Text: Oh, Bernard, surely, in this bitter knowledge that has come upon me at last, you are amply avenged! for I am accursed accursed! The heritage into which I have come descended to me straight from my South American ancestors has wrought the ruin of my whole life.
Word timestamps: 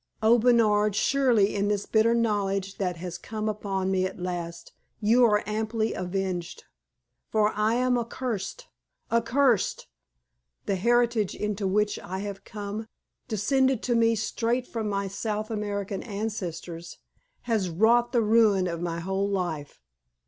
Oh, 0.23 0.39
Bernard, 0.39 0.95
surely, 0.95 1.53
in 1.53 1.67
this 1.67 1.85
bitter 1.85 2.15
knowledge 2.15 2.77
that 2.79 2.95
has 2.97 3.19
come 3.19 3.47
upon 3.47 3.91
me 3.91 4.03
at 4.07 4.17
last, 4.19 4.71
you 4.99 5.23
are 5.23 5.43
amply 5.45 5.93
avenged! 5.93 6.63
for 7.29 7.49
I 7.53 7.75
am 7.75 7.99
accursed 7.99 8.65
accursed! 9.11 9.85
The 10.65 10.75
heritage 10.77 11.35
into 11.35 11.67
which 11.67 11.99
I 11.99 12.17
have 12.21 12.43
come 12.43 12.87
descended 13.27 13.83
to 13.83 13.95
me 13.95 14.15
straight 14.15 14.65
from 14.65 14.89
my 14.89 15.07
South 15.07 15.51
American 15.51 16.01
ancestors 16.01 16.97
has 17.43 17.69
wrought 17.69 18.11
the 18.11 18.23
ruin 18.23 18.65
of 18.65 18.81
my 18.81 19.01
whole 19.01 19.29
life. 19.29 19.83